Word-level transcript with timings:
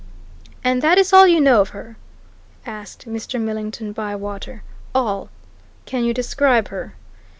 "And 0.63 0.81
that 0.81 0.97
is 0.97 1.13
all 1.13 1.27
you 1.27 1.39
know 1.39 1.61
of 1.61 1.69
her?" 1.77 1.95
asked 2.65 3.07
Mr. 3.07 3.39
Millington 3.39 3.91
Bywater. 3.91 4.63
"All!" 4.95 5.29
"Can 5.85 6.03
you 6.05 6.11
describe 6.11 6.69
her?" 6.69 6.95